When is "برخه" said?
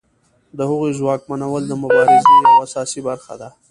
3.07-3.33